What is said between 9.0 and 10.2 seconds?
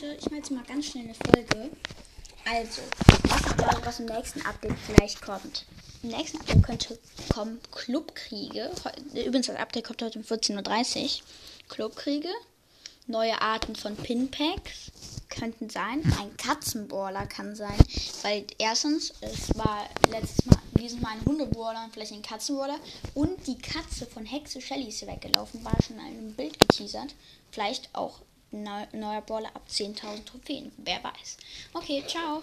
Übrigens, das Update kommt heute